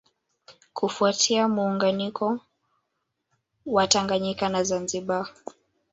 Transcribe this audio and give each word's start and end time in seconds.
Kufuatia 0.73 1.47
muunganiko 1.47 2.39
wa 3.65 3.87
Tanganyika 3.87 4.49
na 4.49 4.63
Zanzibar 4.63 5.29